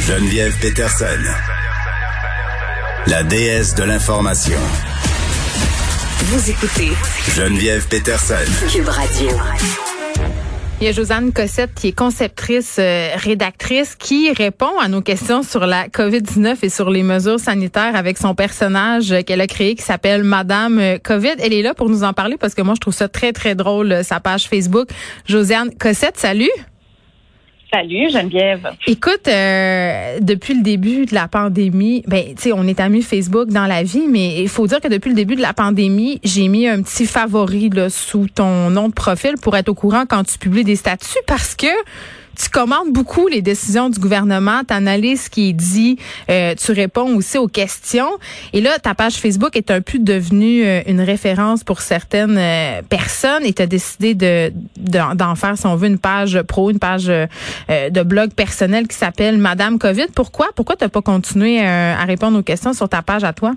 Geneviève 0.00 0.56
Peterson. 0.60 1.04
La 3.06 3.22
déesse 3.22 3.74
de 3.74 3.82
l'information. 3.82 4.58
Vous 6.24 6.50
écoutez 6.50 6.92
Geneviève 7.36 7.86
Peterson. 7.86 8.34
Cube 8.72 8.88
Radio. 8.88 9.28
Il 10.80 10.86
y 10.86 10.88
a 10.88 10.92
Josiane 10.92 11.32
Cossette 11.32 11.74
qui 11.74 11.88
est 11.88 11.92
conceptrice, 11.92 12.76
euh, 12.78 13.10
rédactrice, 13.16 13.94
qui 13.94 14.32
répond 14.32 14.78
à 14.80 14.88
nos 14.88 15.02
questions 15.02 15.42
sur 15.42 15.66
la 15.66 15.88
COVID-19 15.88 16.56
et 16.62 16.70
sur 16.70 16.88
les 16.88 17.02
mesures 17.02 17.38
sanitaires 17.38 17.94
avec 17.94 18.16
son 18.16 18.34
personnage 18.34 19.14
qu'elle 19.26 19.42
a 19.42 19.46
créé 19.46 19.74
qui 19.74 19.82
s'appelle 19.82 20.24
Madame 20.24 20.78
euh, 20.78 20.98
COVID. 20.98 21.34
Elle 21.38 21.52
est 21.52 21.62
là 21.62 21.74
pour 21.74 21.90
nous 21.90 22.02
en 22.02 22.14
parler 22.14 22.38
parce 22.38 22.54
que 22.54 22.62
moi, 22.62 22.74
je 22.74 22.80
trouve 22.80 22.94
ça 22.94 23.08
très, 23.08 23.34
très 23.34 23.54
drôle, 23.54 23.92
euh, 23.92 24.02
sa 24.02 24.20
page 24.20 24.48
Facebook. 24.48 24.88
Josiane 25.26 25.70
Cossette, 25.78 26.16
salut. 26.16 26.50
Salut 27.72 28.10
Geneviève. 28.10 28.72
Écoute, 28.86 29.28
euh, 29.28 30.18
depuis 30.20 30.54
le 30.54 30.62
début 30.62 31.06
de 31.06 31.14
la 31.14 31.28
pandémie, 31.28 32.02
ben 32.06 32.34
tu 32.34 32.42
sais, 32.42 32.52
on 32.52 32.66
est 32.66 32.80
amis 32.80 33.02
Facebook 33.02 33.48
dans 33.48 33.66
la 33.66 33.84
vie, 33.84 34.08
mais 34.08 34.42
il 34.42 34.48
faut 34.48 34.66
dire 34.66 34.80
que 34.80 34.88
depuis 34.88 35.10
le 35.10 35.14
début 35.14 35.36
de 35.36 35.40
la 35.40 35.52
pandémie, 35.52 36.20
j'ai 36.24 36.48
mis 36.48 36.66
un 36.66 36.82
petit 36.82 37.06
favori 37.06 37.70
là, 37.70 37.88
sous 37.88 38.26
ton 38.26 38.70
nom 38.70 38.88
de 38.88 38.94
profil 38.94 39.34
pour 39.40 39.56
être 39.56 39.68
au 39.68 39.74
courant 39.74 40.04
quand 40.08 40.24
tu 40.24 40.36
publies 40.38 40.64
des 40.64 40.76
statuts 40.76 41.20
parce 41.26 41.54
que 41.54 41.68
tu 42.36 42.48
commandes 42.48 42.92
beaucoup 42.92 43.28
les 43.28 43.42
décisions 43.42 43.90
du 43.90 43.98
gouvernement, 43.98 44.62
tu 44.66 44.74
analyses 44.74 45.24
ce 45.24 45.30
qui 45.30 45.50
est 45.50 45.52
dit, 45.52 45.98
euh, 46.30 46.54
tu 46.54 46.72
réponds 46.72 47.16
aussi 47.16 47.38
aux 47.38 47.48
questions. 47.48 48.10
Et 48.52 48.60
là, 48.60 48.78
ta 48.78 48.94
page 48.94 49.14
Facebook 49.14 49.56
est 49.56 49.70
un 49.70 49.80
peu 49.80 49.98
devenue 49.98 50.64
euh, 50.64 50.82
une 50.86 51.00
référence 51.00 51.64
pour 51.64 51.80
certaines 51.80 52.38
euh, 52.38 52.82
personnes 52.88 53.44
et 53.44 53.52
tu 53.52 53.62
as 53.62 53.66
décidé 53.66 54.14
de 54.14 54.52
d'en 54.76 55.34
faire, 55.34 55.56
si 55.56 55.66
on 55.66 55.76
veut, 55.76 55.88
une 55.88 55.98
page 55.98 56.40
pro, 56.42 56.70
une 56.70 56.78
page 56.78 57.06
de 57.06 58.02
blog 58.02 58.32
personnel 58.32 58.88
qui 58.88 58.96
s'appelle 58.96 59.38
Madame 59.38 59.78
COVID. 59.78 60.06
Pourquoi? 60.14 60.48
Pourquoi 60.54 60.76
tu 60.76 60.84
n'as 60.84 60.88
pas 60.88 61.02
continué 61.02 61.60
à 61.64 62.04
répondre 62.04 62.38
aux 62.38 62.42
questions 62.42 62.72
sur 62.72 62.88
ta 62.88 63.02
page 63.02 63.24
à 63.24 63.32
toi? 63.32 63.52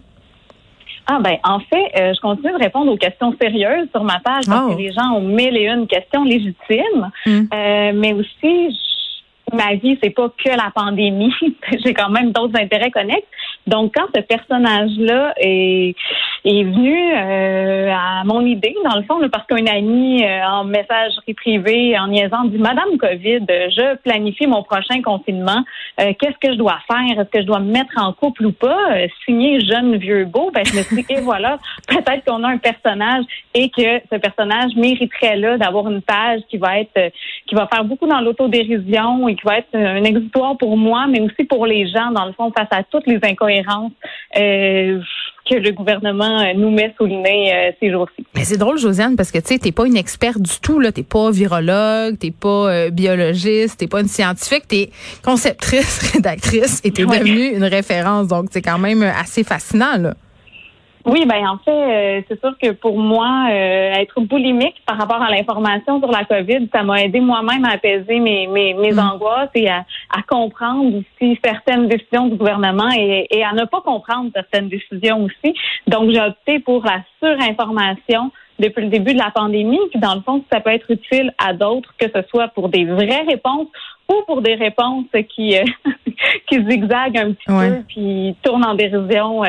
Ah 1.06 1.20
ben 1.20 1.38
en 1.44 1.59
fait, 1.59 1.92
je 1.96 2.20
continue 2.22 2.54
de 2.54 2.58
répondre 2.58 2.92
aux 2.92 2.98
questions 2.98 3.36
sérieuses 3.42 3.90
sur 3.92 4.04
ma 4.04 4.20
page 4.20 4.46
parce 4.48 4.68
que 4.68 4.73
oh. 4.73 4.78
les 4.78 4.92
gens 4.92 5.16
ont 5.16 5.22
mille 5.22 5.58
et 5.58 5.68
une 5.68 5.86
questions 5.86 6.23
légitimes, 6.23 7.12
hmm. 7.26 7.48
mais 7.96 8.14
aussi 8.14 8.78
ma 9.54 9.76
vie, 9.76 9.98
c'est 10.02 10.09
pas 10.09 10.30
que 10.30 10.50
la 10.50 10.72
pandémie. 10.74 11.34
J'ai 11.84 11.94
quand 11.94 12.09
même 12.09 12.31
d'autres 12.31 12.59
intérêts 12.59 12.92
connexes. 12.92 13.28
Donc, 13.68 13.94
quand 13.96 14.08
ce 14.14 14.22
personnage-là 14.22 15.34
est, 15.38 15.96
est 16.46 16.64
venu 16.64 17.14
euh, 17.16 17.92
à 17.94 18.12
mon 18.24 18.42
idée, 18.46 18.76
dans 18.84 18.96
le 18.96 19.04
fond, 19.04 19.20
parce 19.30 19.46
qu'un 19.48 19.66
ami 19.66 20.24
euh, 20.24 20.44
en 20.46 20.64
messagerie 20.64 21.34
privée, 21.34 21.98
en 21.98 22.08
niaisant, 22.08 22.46
dit 22.46 22.58
Madame 22.58 22.98
COVID, 22.98 23.46
je 23.48 23.96
planifie 23.98 24.48
mon 24.48 24.64
prochain 24.64 25.02
confinement. 25.02 25.64
Euh, 26.00 26.14
qu'est-ce 26.20 26.38
que 26.40 26.54
je 26.54 26.58
dois 26.58 26.80
faire? 26.88 27.20
Est-ce 27.20 27.30
que 27.30 27.42
je 27.42 27.46
dois 27.46 27.60
me 27.60 27.72
mettre 27.72 27.94
en 27.98 28.14
couple 28.14 28.46
ou 28.46 28.52
pas? 28.52 28.78
Signer 29.26 29.60
jeune 29.62 29.98
vieux 29.98 30.26
beau. 30.26 30.52
Ben, 30.54 30.64
je 30.66 30.76
me 30.78 30.84
suis 30.84 30.96
dit 30.98 31.06
et 31.10 31.22
voilà, 31.22 31.60
peut-être 31.88 32.26
qu'on 32.26 32.44
a 32.44 32.50
un 32.50 32.58
personnage 32.58 33.26
et 33.54 33.70
que 33.70 34.02
ce 34.12 34.18
personnage 34.18 34.76
mériterait 34.76 35.38
là 35.38 35.58
d'avoir 35.58 35.90
une 35.90 36.02
page 36.02 36.42
qui 36.50 36.58
va 36.58 36.80
être, 36.80 37.12
qui 37.48 37.56
va 37.56 37.68
faire 37.68 37.84
beaucoup 37.84 38.08
dans 38.08 38.22
l'autodérision 38.22 39.28
et 39.28 39.36
qui 39.36 39.46
va 39.46 39.60
être 39.60 39.76
un 39.76 40.04
exutoire 40.04 40.58
pour 40.58 40.78
moi, 40.78 41.06
mais 41.08 41.22
aussi 41.22 41.44
pour 41.44 41.66
les 41.66 41.88
gens, 41.88 42.12
dans 42.12 42.26
le 42.26 42.34
fond, 42.34 42.52
face 42.52 42.68
à 42.72 42.84
toutes 42.84 43.08
les 43.08 43.20
incohérences 43.24 43.92
euh, 44.38 45.00
que 45.50 45.56
le 45.56 45.72
gouvernement 45.72 46.42
euh, 46.42 46.54
nous 46.56 46.72
met 46.72 46.94
sous 46.98 47.06
le 47.06 47.16
nez 47.16 47.54
euh, 47.54 47.72
ces 47.80 47.92
jours-ci. 47.92 48.26
Mais 48.36 48.44
c'est 48.44 48.58
drôle, 48.58 48.78
Josiane, 48.78 49.16
parce 49.16 49.32
que 49.32 49.40
tu 49.40 49.48
sais, 49.48 49.60
t'es 49.60 49.72
pas 49.72 49.86
une 49.86 49.98
experte 49.98 50.42
du 50.42 50.60
tout, 50.62 50.80
là. 50.80 50.92
T'es 50.92 51.04
pas 51.04 51.32
virologue, 51.32 52.18
t'es 52.18 52.32
pas 52.32 52.90
biologiste, 52.90 53.80
t'es 53.80 53.88
pas 53.88 54.02
une 54.02 54.08
scientifique, 54.08 54.68
t'es 54.68 54.90
conceptrice, 55.24 56.12
rédactrice, 56.14 56.82
et 56.84 56.92
t'es 56.92 57.06
devenue 57.06 57.56
une 57.56 57.66
référence. 57.66 58.28
Donc, 58.28 58.48
c'est 58.52 58.62
quand 58.62 58.80
même 58.80 59.04
assez 59.04 59.44
fascinant, 59.44 59.98
là. 59.98 60.14
Oui, 61.06 61.26
ben 61.26 61.46
en 61.48 61.58
fait, 61.58 61.72
euh, 61.72 62.22
c'est 62.30 62.40
sûr 62.40 62.56
que 62.62 62.72
pour 62.72 62.97
moi, 62.97 63.47
euh, 63.50 63.94
être 63.94 64.22
boulimique 64.22 64.81
par 64.86 64.97
rapport 64.97 65.22
à 65.22 65.30
l'information 65.30 66.00
sur 66.00 66.09
la 66.09 66.24
COVID, 66.24 66.69
ça 66.74 66.84
m'a 66.84 67.03
aidé 67.03 67.19
moi-même 67.19 67.66
à 67.66 67.72
apaiser 67.72 68.19
mes, 68.19 68.47
mes, 68.47 68.74
mes 68.74 68.94
mm. 68.94 69.00
angoisses 69.00 69.50
et 69.53 69.69
à, 69.69 69.86
à, 70.16 70.22
comprendre 70.22 71.00
aussi 71.00 71.38
certaines 71.44 71.90
décisions 71.90 72.28
du 72.28 72.36
gouvernement 72.36 72.90
et, 72.96 73.28
et, 73.31 73.44
à 73.44 73.52
ne 73.52 73.66
pas 73.66 73.81
comprendre 73.81 74.31
certaines 74.34 74.69
décisions 74.69 75.25
aussi. 75.25 75.53
Donc, 75.88 76.09
j'ai 76.12 76.22
opté 76.22 76.59
pour 76.59 76.86
la 76.86 77.03
surinformation 77.20 78.31
depuis 78.59 78.84
le 78.84 78.90
début 78.90 79.14
de 79.14 79.20
la 79.20 79.31
pandémie. 79.31 79.80
Puis 79.91 80.00
dans 80.00 80.16
le 80.16 80.22
fond, 80.22 80.44
ça 80.52 80.59
peut 80.59 80.70
être 80.70 80.90
utile 80.90 81.34
à 81.38 81.53
d'autres, 81.53 81.94
que 81.97 82.06
ce 82.14 82.22
soit 82.30 82.47
pour 82.50 82.70
des 82.70 82.85
vraies 82.85 83.25
réponses 83.28 83.68
ou 84.09 84.16
pour 84.25 84.41
des 84.41 84.56
réponses 84.56 85.06
qui 85.35 85.58
euh, 85.58 85.64
qui 86.47 86.56
zigzaguent 86.70 87.18
un 87.18 87.31
petit 87.34 87.46
peu 87.47 87.84
puis 87.88 88.35
tournent 88.44 88.66
en 88.66 88.75
dérision, 88.75 89.44
euh, 89.44 89.47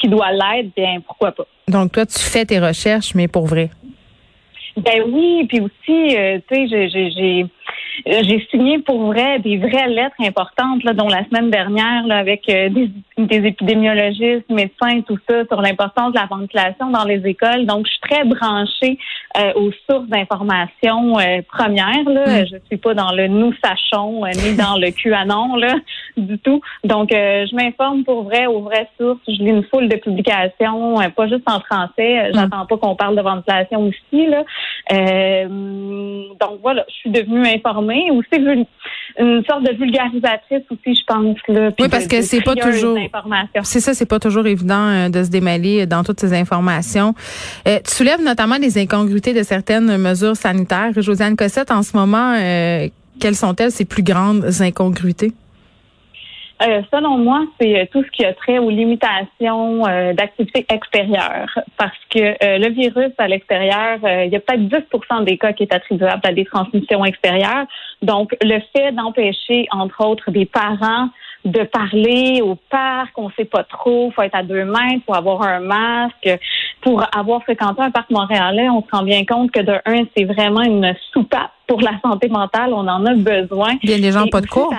qui 0.00 0.08
doit 0.08 0.32
l'être, 0.32 0.74
bien 0.76 1.00
pourquoi 1.06 1.32
pas. 1.32 1.46
Donc 1.68 1.92
toi, 1.92 2.06
tu 2.06 2.18
fais 2.18 2.44
tes 2.44 2.58
recherches, 2.58 3.14
mais 3.14 3.28
pour 3.28 3.46
vrai. 3.46 3.70
Ben 4.76 5.02
oui, 5.06 5.46
puis 5.48 5.60
aussi, 5.60 6.16
euh, 6.16 6.38
tu 6.48 6.68
sais, 6.68 6.88
j'ai 6.88 7.46
euh, 8.06 8.22
j'ai 8.22 8.46
signé 8.50 8.78
pour 8.78 9.06
vrai 9.06 9.38
des 9.40 9.58
vraies 9.58 9.88
lettres 9.88 10.16
importantes, 10.20 10.82
là, 10.84 10.94
dont 10.94 11.08
la 11.08 11.24
semaine 11.26 11.50
dernière, 11.50 12.06
là, 12.06 12.18
avec 12.18 12.48
euh, 12.48 12.68
des, 12.70 12.90
des, 13.18 13.48
épidémiologistes, 13.48 14.48
médecins, 14.48 15.02
tout 15.06 15.18
ça, 15.28 15.44
sur 15.46 15.60
l'importance 15.60 16.12
de 16.12 16.18
la 16.18 16.26
ventilation 16.26 16.90
dans 16.90 17.04
les 17.04 17.26
écoles. 17.26 17.66
Donc, 17.66 17.86
je 17.86 17.90
suis 17.90 18.00
très 18.00 18.24
branchée 18.24 18.98
euh, 19.36 19.52
aux 19.56 19.70
sources 19.88 20.08
d'information 20.08 21.16
premières. 21.48 22.08
Là. 22.08 22.42
Mm. 22.42 22.46
Je 22.46 22.56
suis 22.66 22.78
pas 22.78 22.94
dans 22.94 23.12
le 23.12 23.28
nous 23.28 23.52
sachons 23.62 24.24
ni 24.44 24.56
dans 24.56 24.76
le 24.76 24.90
QAnon 24.90 25.56
là, 25.56 25.74
du 26.16 26.38
tout. 26.38 26.60
Donc, 26.84 27.10
je 27.10 27.54
m'informe 27.54 28.04
pour 28.04 28.24
vrai 28.24 28.46
aux 28.46 28.60
vraies 28.60 28.88
sources. 28.98 29.20
Je 29.26 29.42
lis 29.42 29.50
une 29.50 29.64
foule 29.64 29.88
de 29.88 29.96
publications, 29.96 30.96
pas 31.16 31.28
juste 31.28 31.48
en 31.48 31.60
français. 31.60 32.30
Mm. 32.30 32.34
J'attends 32.34 32.66
pas 32.66 32.76
qu'on 32.76 32.96
parle 32.96 33.16
de 33.16 33.22
ventilation 33.22 33.86
aussi. 33.86 34.26
Là. 34.26 34.44
donc 35.48 36.60
voilà, 36.62 36.84
je 36.88 36.94
suis 36.94 37.10
devenue 37.10 37.46
informée 37.46 38.10
aussi 38.10 38.66
une 39.18 39.44
sorte 39.44 39.64
de 39.64 39.74
vulgarisatrice 39.74 40.62
aussi, 40.70 40.94
je 40.94 41.04
pense. 41.06 41.36
Là, 41.48 41.70
oui, 41.78 41.88
parce 41.88 42.06
que 42.06 42.22
c'est 42.22 42.40
pas 42.40 42.54
toujours. 42.54 42.96
C'est 43.62 43.80
ça, 43.80 43.94
c'est 43.94 44.06
pas 44.06 44.18
toujours 44.18 44.46
évident 44.46 44.86
euh, 44.88 45.08
de 45.08 45.24
se 45.24 45.30
démêler 45.30 45.86
dans 45.86 46.02
toutes 46.02 46.20
ces 46.20 46.32
informations. 46.32 47.14
Euh, 47.66 47.78
tu 47.86 47.94
soulèves 47.94 48.22
notamment 48.22 48.56
les 48.56 48.78
incongruités 48.78 49.34
de 49.34 49.42
certaines 49.42 49.96
mesures 49.96 50.36
sanitaires. 50.36 50.90
Josiane 50.96 51.36
Cossette, 51.36 51.70
en 51.70 51.82
ce 51.82 51.96
moment, 51.96 52.34
euh, 52.38 52.88
quelles 53.18 53.36
sont-elles 53.36 53.72
ces 53.72 53.84
plus 53.84 54.02
grandes 54.02 54.44
incongruités? 54.60 55.32
Euh, 56.62 56.82
selon 56.92 57.16
moi, 57.16 57.46
c'est 57.58 57.80
euh, 57.80 57.84
tout 57.90 58.02
ce 58.04 58.10
qui 58.10 58.24
a 58.24 58.34
trait 58.34 58.58
aux 58.58 58.68
limitations 58.68 59.86
euh, 59.86 60.12
d'activité 60.12 60.66
extérieure. 60.68 61.48
Parce 61.78 61.96
que 62.10 62.34
le 62.42 62.68
virus 62.70 63.12
à 63.18 63.28
l'extérieur, 63.28 63.98
il 64.02 64.30
y 64.30 64.36
a 64.36 64.40
peut-être 64.40 64.62
10% 64.62 65.24
des 65.24 65.38
cas 65.38 65.52
qui 65.52 65.62
est 65.62 65.72
attribuable 65.72 66.20
à 66.22 66.32
des 66.32 66.44
transmissions 66.44 67.04
extérieures. 67.04 67.66
Donc, 68.02 68.36
le 68.42 68.60
fait 68.74 68.92
d'empêcher, 68.92 69.66
entre 69.70 70.04
autres, 70.04 70.30
des 70.30 70.44
parents 70.44 71.08
de 71.44 71.62
parler 71.62 72.42
au 72.42 72.54
parc, 72.54 73.16
on 73.16 73.30
sait 73.30 73.46
pas 73.46 73.64
trop, 73.64 74.10
faut 74.10 74.22
être 74.22 74.34
à 74.34 74.42
deux 74.42 74.64
mètres, 74.64 75.04
faut 75.06 75.14
avoir 75.14 75.42
un 75.42 75.60
masque. 75.60 76.28
Pour 76.82 77.02
avoir 77.16 77.42
fréquenté 77.42 77.80
un 77.80 77.90
parc 77.90 78.10
montréalais, 78.10 78.68
on 78.68 78.82
se 78.82 78.88
rend 78.92 79.02
bien 79.02 79.24
compte 79.24 79.50
que 79.50 79.60
de 79.60 79.72
un, 79.86 80.04
c'est 80.14 80.24
vraiment 80.24 80.62
une 80.62 80.94
soupape 81.12 81.52
pour 81.66 81.80
la 81.80 81.92
santé 82.04 82.28
mentale, 82.28 82.72
on 82.74 82.86
en 82.88 83.06
a 83.06 83.14
besoin. 83.14 83.76
Bien 83.82 83.98
des 83.98 84.12
gens 84.12 84.26
pas 84.26 84.40
de 84.40 84.46
cours. 84.46 84.74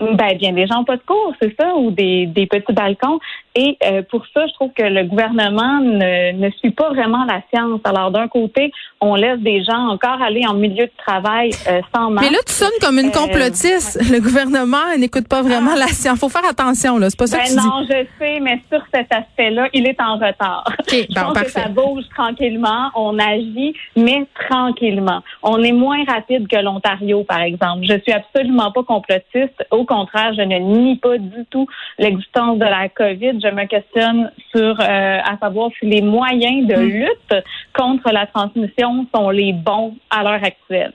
Ben, 0.00 0.36
bien 0.36 0.52
des 0.52 0.66
gens 0.66 0.84
pas 0.84 0.96
de 0.96 1.02
cours, 1.02 1.34
c'est 1.40 1.54
ça, 1.58 1.74
ou 1.76 1.90
des, 1.90 2.26
des 2.26 2.46
petits 2.46 2.72
balcons. 2.72 3.20
Et 3.56 3.78
euh, 3.84 4.02
pour 4.10 4.24
ça, 4.34 4.46
je 4.48 4.52
trouve 4.54 4.72
que 4.72 4.82
le 4.82 5.04
gouvernement 5.04 5.80
ne, 5.80 6.32
ne 6.32 6.50
suit 6.50 6.72
pas 6.72 6.88
vraiment 6.88 7.24
la 7.24 7.40
science. 7.52 7.80
Alors, 7.84 8.10
d'un 8.10 8.26
côté, 8.26 8.72
on 9.00 9.14
laisse 9.14 9.38
des 9.40 9.62
gens 9.62 9.90
encore 9.90 10.20
aller 10.20 10.44
en 10.46 10.54
milieu 10.54 10.86
de 10.86 10.92
travail 10.96 11.50
euh, 11.68 11.80
sans 11.94 12.10
masque. 12.10 12.26
Mais 12.26 12.32
là, 12.32 12.42
tu 12.46 12.52
sonnes 12.52 12.78
comme 12.80 12.98
une 12.98 13.08
euh, 13.08 13.10
complotiste. 13.10 14.00
le 14.10 14.20
gouvernement 14.20 14.96
n'écoute 14.98 15.28
pas 15.28 15.42
vraiment 15.42 15.72
ah. 15.74 15.78
la 15.78 15.86
science. 15.86 16.18
Faut 16.18 16.28
faire 16.28 16.48
attention, 16.48 16.98
là. 16.98 17.10
C'est 17.10 17.18
pas 17.18 17.26
ça 17.26 17.36
ben 17.36 17.44
que 17.44 17.48
tu 17.50 17.56
non, 17.56 17.84
je 17.88 18.06
sais, 18.18 18.40
mais 18.40 18.60
sur 18.72 18.82
cet 18.92 19.12
aspect-là, 19.12 19.68
il 19.72 19.86
est 19.86 20.00
en 20.00 20.14
retard. 20.14 20.64
Okay, 20.80 21.06
je 21.08 21.14
pense 21.14 21.38
que 21.38 21.50
ça 21.50 21.68
bouge 21.68 22.04
tranquillement, 22.14 22.90
on 22.94 23.18
agit, 23.18 23.74
mais 23.96 24.26
tranquillement. 24.48 25.22
On 25.42 25.62
est 25.62 25.72
moins 25.72 26.04
rapide 26.04 26.46
que 26.48 26.58
l'Ontario, 26.58 27.24
par 27.24 27.40
exemple. 27.40 27.84
Je 27.84 27.98
suis 28.00 28.12
absolument 28.12 28.70
pas 28.72 28.82
complotiste. 28.82 29.64
Au 29.70 29.84
contraire, 29.84 30.32
je 30.34 30.42
ne 30.42 30.58
nie 30.58 30.96
pas 30.96 31.18
du 31.18 31.44
tout 31.50 31.66
l'existence 31.98 32.58
de 32.58 32.64
la 32.64 32.88
COVID 32.88 33.40
je 33.44 33.48
me 33.48 33.66
questionne 33.66 34.32
sur 34.50 34.80
euh, 34.80 35.18
à 35.22 35.36
savoir 35.38 35.70
si 35.78 35.86
les 35.86 36.02
moyens 36.02 36.66
de 36.66 36.76
hmm. 36.76 36.88
lutte 36.88 37.44
contre 37.76 38.10
la 38.10 38.26
transmission 38.26 39.06
sont 39.14 39.30
les 39.30 39.52
bons 39.52 39.94
à 40.10 40.22
l'heure 40.22 40.44
actuelle. 40.44 40.92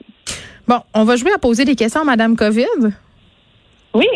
Bon, 0.66 0.80
on 0.94 1.04
va 1.04 1.16
jouer 1.16 1.32
à 1.32 1.38
poser 1.38 1.64
des 1.64 1.76
questions 1.76 2.02
à 2.02 2.04
Madame 2.04 2.36
COVID? 2.36 2.92
Oui. 3.94 4.06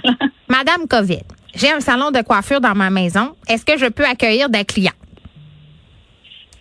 Madame 0.48 0.86
COVID, 0.88 1.22
j'ai 1.54 1.70
un 1.70 1.80
salon 1.80 2.10
de 2.10 2.22
coiffure 2.22 2.60
dans 2.60 2.74
ma 2.74 2.90
maison. 2.90 3.34
Est-ce 3.48 3.64
que 3.64 3.78
je 3.78 3.86
peux 3.86 4.04
accueillir 4.04 4.48
des 4.48 4.64
clients? 4.64 4.92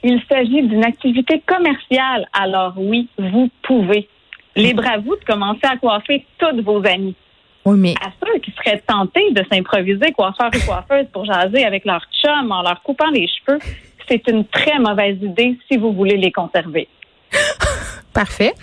Il 0.04 0.22
s'agit 0.30 0.64
d'une 0.64 0.84
activité 0.84 1.42
commerciale. 1.46 2.28
Alors 2.34 2.74
oui, 2.78 3.08
vous 3.18 3.50
pouvez. 3.62 4.08
Libre 4.56 4.84
à 4.86 4.98
vous 4.98 5.16
de 5.16 5.24
commencer 5.26 5.64
à 5.64 5.78
coiffer 5.78 6.26
toutes 6.38 6.62
vos 6.62 6.86
amis. 6.86 7.16
Oui, 7.66 7.78
mais... 7.78 7.94
À 8.02 8.12
ceux 8.20 8.40
qui 8.40 8.52
seraient 8.52 8.82
tentés 8.88 9.32
de 9.32 9.44
s'improviser 9.52 10.12
coiffeur 10.12 10.50
ou 10.54 10.66
coiffeuse 10.66 11.08
pour 11.14 11.26
jaser 11.26 11.64
avec 11.66 11.86
leur 11.86 12.02
chum 12.22 12.52
en 12.52 12.62
leur 12.64 12.82
coupant 12.82 13.10
les 13.12 13.28
cheveux, 13.28 13.60
c'est 14.08 14.28
une 14.28 14.46
très 14.46 14.80
mauvaise 14.80 15.18
idée 15.22 15.58
si 15.70 15.78
vous 15.78 15.94
voulez 15.94 16.18
les 16.18 16.32
conserver. 16.32 16.88
Parfait. 18.14 18.54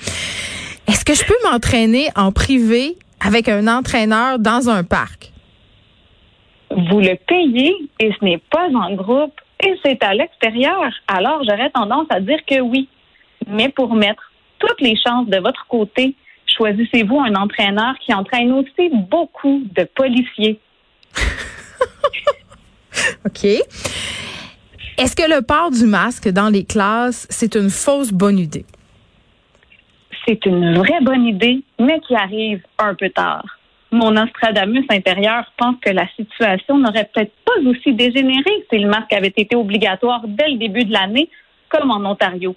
Est-ce 0.87 1.05
que 1.05 1.15
je 1.15 1.25
peux 1.25 1.51
m'entraîner 1.51 2.09
en 2.17 2.33
privé 2.33 2.97
avec 3.25 3.49
un 3.49 3.67
entraîneur 3.67 4.39
dans 4.39 4.69
un 4.69 4.85
parc? 4.85 5.33
Vous 6.71 7.01
le 7.01 7.17
payez 7.27 7.75
et 7.99 8.13
ce 8.19 8.25
n'est 8.25 8.43
pas 8.51 8.69
en 8.75 8.95
groupe 8.95 9.41
et 9.65 9.75
c'est 9.85 10.03
à 10.03 10.15
l'extérieur. 10.15 10.91
Alors, 11.09 11.43
j'aurais 11.45 11.71
tendance 11.71 12.07
à 12.11 12.21
dire 12.21 12.39
que 12.47 12.61
oui. 12.61 12.89
Mais 13.47 13.69
pour 13.69 13.95
mettre 13.95 14.33
toutes 14.59 14.81
les 14.81 14.97
chances 14.97 15.27
de 15.29 15.39
votre 15.39 15.67
côté, 15.69 16.15
choisissez-vous 16.57 17.21
un 17.21 17.35
entraîneur 17.35 17.95
qui 18.05 18.13
entraîne 18.13 18.53
aussi 18.53 18.91
beaucoup 18.93 19.63
de 19.75 19.85
policiers? 19.85 20.59
OK. 23.27 23.45
Est-ce 23.45 25.15
que 25.15 25.31
le 25.33 25.43
port 25.43 25.71
du 25.71 25.87
masque 25.87 26.29
dans 26.29 26.49
les 26.49 26.65
classes, 26.65 27.27
c'est 27.31 27.55
une 27.55 27.71
fausse 27.71 28.13
bonne 28.13 28.39
idée? 28.39 28.65
C'est 30.27 30.45
une 30.45 30.75
vraie 30.75 31.01
bonne 31.01 31.25
idée, 31.25 31.63
mais 31.79 32.01
qui 32.01 32.15
arrive 32.15 32.63
un 32.79 32.95
peu 32.95 33.09
tard. 33.11 33.45
Mon 33.91 34.11
Nostradamus 34.11 34.85
intérieur 34.91 35.51
pense 35.57 35.77
que 35.81 35.91
la 35.91 36.07
situation 36.17 36.79
n'aurait 36.79 37.09
peut-être 37.15 37.33
pas 37.45 37.59
aussi 37.65 37.95
dégénéré 37.95 38.51
si 38.71 38.79
le 38.79 38.89
masque 38.89 39.13
avait 39.13 39.33
été 39.35 39.57
obligatoire 39.57 40.23
dès 40.27 40.49
le 40.49 40.59
début 40.59 40.85
de 40.85 40.93
l'année, 40.93 41.31
comme 41.71 41.91
en 41.91 42.05
Ontario. 42.05 42.55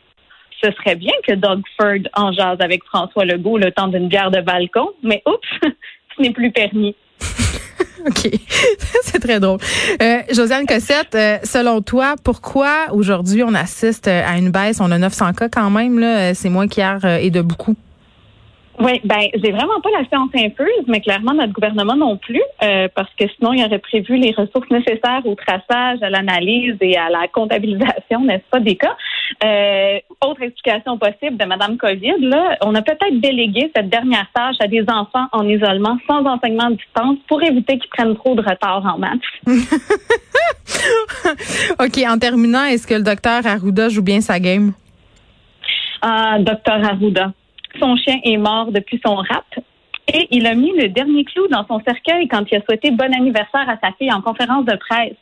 Ce 0.63 0.71
serait 0.71 0.95
bien 0.95 1.13
que 1.27 1.33
Doug 1.33 1.61
Ford 1.79 1.99
en 2.13 2.31
jase 2.31 2.57
avec 2.59 2.83
François 2.85 3.25
Legault 3.25 3.57
le 3.57 3.71
temps 3.71 3.87
d'une 3.87 4.07
bière 4.07 4.31
de 4.31 4.41
balcon, 4.41 4.89
mais 5.03 5.23
oups, 5.25 5.47
ce 6.17 6.21
n'est 6.21 6.31
plus 6.31 6.51
permis. 6.51 6.95
OK. 8.07 8.31
C'est 9.03 9.19
très 9.19 9.39
drôle. 9.39 9.59
Euh, 10.01 10.19
Josiane 10.31 10.65
Cossette, 10.65 11.15
euh, 11.15 11.37
selon 11.43 11.81
toi, 11.81 12.15
pourquoi 12.23 12.87
aujourd'hui 12.91 13.43
on 13.43 13.53
assiste 13.53 14.07
à 14.07 14.37
une 14.37 14.51
baisse? 14.51 14.79
On 14.79 14.91
a 14.91 14.97
900 14.97 15.33
cas 15.33 15.49
quand 15.49 15.69
même, 15.69 15.99
là. 15.99 16.33
C'est 16.33 16.49
moins 16.49 16.67
qu'hier 16.67 16.99
euh, 17.03 17.17
et 17.17 17.29
de 17.29 17.41
beaucoup. 17.41 17.75
Oui, 18.79 19.01
ben 19.03 19.27
j'ai 19.33 19.51
vraiment 19.51 19.81
pas 19.81 19.89
la 19.91 20.05
science 20.07 20.29
infuse, 20.33 20.85
mais 20.87 21.01
clairement 21.01 21.33
notre 21.33 21.51
gouvernement 21.51 21.95
non 21.95 22.17
plus, 22.17 22.41
euh, 22.63 22.87
parce 22.95 23.09
que 23.19 23.25
sinon 23.35 23.53
il 23.53 23.63
aurait 23.63 23.79
prévu 23.79 24.15
les 24.15 24.31
ressources 24.31 24.69
nécessaires 24.71 25.21
au 25.25 25.35
traçage, 25.35 26.01
à 26.01 26.09
l'analyse 26.09 26.77
et 26.81 26.97
à 26.97 27.09
la 27.09 27.27
comptabilisation, 27.27 28.21
n'est-ce 28.23 28.49
pas, 28.49 28.59
des 28.59 28.77
cas. 28.77 28.95
Euh, 29.43 29.99
autre 30.25 30.41
explication 30.41 30.97
possible 30.97 31.37
de 31.37 31.45
Madame 31.45 31.77
Covid, 31.77 32.15
là, 32.21 32.57
on 32.61 32.73
a 32.75 32.81
peut-être 32.81 33.19
délégué 33.19 33.71
cette 33.75 33.89
dernière 33.89 34.27
tâche 34.33 34.55
à 34.59 34.67
des 34.67 34.83
enfants 34.87 35.27
en 35.31 35.47
isolement 35.47 35.97
sans 36.07 36.25
enseignement 36.25 36.67
à 36.67 36.71
distance 36.71 37.17
pour 37.27 37.43
éviter 37.43 37.77
qu'ils 37.77 37.89
prennent 37.89 38.15
trop 38.15 38.35
de 38.35 38.41
retard 38.41 38.85
en 38.85 38.97
maths. 38.97 39.19
OK, 41.79 42.03
en 42.07 42.17
terminant, 42.17 42.65
est-ce 42.65 42.87
que 42.87 42.95
le 42.95 43.03
docteur 43.03 43.45
Arruda 43.45 43.89
joue 43.89 44.03
bien 44.03 44.21
sa 44.21 44.39
game? 44.39 44.71
Ah, 46.01 46.37
docteur 46.39 46.83
Arruda. 46.83 47.33
Son 47.79 47.95
chien 47.95 48.19
est 48.23 48.37
mort 48.37 48.71
depuis 48.71 48.99
son 49.05 49.15
rap. 49.15 49.45
Et 50.13 50.27
il 50.31 50.45
a 50.47 50.55
mis 50.55 50.71
le 50.77 50.89
dernier 50.89 51.23
clou 51.23 51.47
dans 51.47 51.65
son 51.67 51.79
cercueil 51.81 52.27
quand 52.27 52.43
il 52.51 52.57
a 52.57 52.61
souhaité 52.61 52.91
bon 52.91 53.13
anniversaire 53.13 53.69
à 53.69 53.77
sa 53.81 53.93
fille 53.93 54.11
en 54.11 54.21
conférence 54.21 54.65
de 54.65 54.75
presse. 54.75 55.15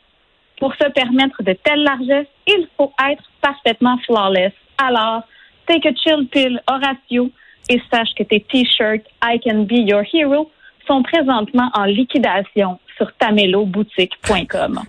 Pour 0.58 0.74
se 0.74 0.88
permettre 0.90 1.42
de 1.42 1.52
telles 1.52 1.82
largesses, 1.82 2.28
il 2.46 2.66
faut 2.76 2.92
être 3.10 3.22
parfaitement 3.40 3.98
flawless. 4.06 4.52
Alors, 4.78 5.22
take 5.66 5.86
a 5.88 5.92
chill 5.94 6.26
pill, 6.28 6.60
Horatio, 6.68 7.30
et 7.68 7.80
sache 7.92 8.14
que 8.16 8.24
tes 8.24 8.40
t-shirts 8.40 9.06
I 9.22 9.38
can 9.38 9.64
be 9.64 9.88
your 9.88 10.02
hero 10.12 10.50
sont 10.86 11.02
présentement 11.02 11.70
en 11.74 11.84
liquidation 11.84 12.78
sur 13.00 13.10
tameloboutique.com. 13.16 14.80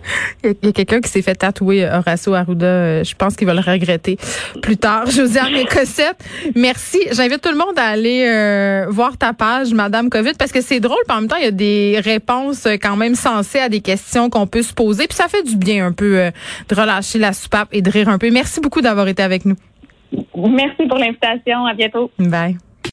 Il 0.44 0.56
y 0.62 0.68
a 0.68 0.72
quelqu'un 0.72 1.00
qui 1.00 1.08
s'est 1.08 1.22
fait 1.22 1.34
tatouer 1.34 1.84
euh, 1.84 1.98
Horacio 1.98 2.34
Arruda. 2.34 2.66
Euh, 2.66 3.04
je 3.04 3.14
pense 3.14 3.36
qu'il 3.36 3.46
va 3.46 3.54
le 3.54 3.60
regretter 3.60 4.18
plus 4.60 4.76
tard. 4.76 5.06
Josiane 5.10 5.64
Cossette, 5.64 6.22
merci. 6.54 6.98
J'invite 7.12 7.40
tout 7.40 7.50
le 7.50 7.56
monde 7.56 7.78
à 7.78 7.86
aller 7.86 8.26
euh, 8.28 8.86
voir 8.90 9.16
ta 9.16 9.32
page, 9.32 9.72
Madame 9.72 10.10
Covid, 10.10 10.32
parce 10.38 10.52
que 10.52 10.60
c'est 10.60 10.80
drôle. 10.80 10.98
en 11.08 11.20
même 11.20 11.28
temps, 11.28 11.36
il 11.36 11.44
y 11.44 11.48
a 11.48 11.52
des 11.52 12.00
réponses 12.04 12.68
quand 12.82 12.96
même 12.96 13.14
sensées 13.14 13.60
à 13.60 13.68
des 13.70 13.80
questions 13.80 14.28
qu'on 14.28 14.46
peut 14.46 14.62
se 14.62 14.74
poser. 14.74 15.06
Puis 15.06 15.16
ça 15.16 15.28
fait 15.28 15.42
du 15.42 15.56
bien 15.56 15.86
un 15.86 15.92
peu 15.92 16.30
de 16.68 16.74
relâcher 16.74 17.18
la 17.18 17.32
soupape 17.32 17.68
et 17.72 17.80
de 17.80 17.90
rire 17.90 18.08
un 18.08 18.18
peu. 18.18 18.30
Merci 18.30 18.60
beaucoup 18.60 18.82
d'avoir 18.82 19.08
été 19.08 19.22
avec 19.22 19.46
nous. 19.46 19.56
Merci 20.36 20.86
pour 20.86 20.98
l'invitation. 20.98 21.64
À 21.64 21.74
bientôt. 21.74 22.10
Bye. 22.18 22.56